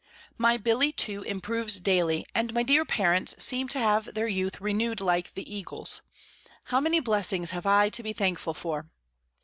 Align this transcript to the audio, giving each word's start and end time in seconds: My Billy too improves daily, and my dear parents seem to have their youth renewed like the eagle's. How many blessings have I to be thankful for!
My 0.35 0.57
Billy 0.57 0.91
too 0.91 1.21
improves 1.21 1.79
daily, 1.79 2.25
and 2.33 2.55
my 2.55 2.63
dear 2.63 2.83
parents 2.85 3.35
seem 3.37 3.67
to 3.67 3.77
have 3.77 4.15
their 4.15 4.27
youth 4.27 4.59
renewed 4.59 4.99
like 4.99 5.35
the 5.35 5.47
eagle's. 5.55 6.01
How 6.63 6.79
many 6.79 6.99
blessings 6.99 7.51
have 7.51 7.67
I 7.67 7.89
to 7.89 8.01
be 8.01 8.11
thankful 8.11 8.55
for! 8.55 8.89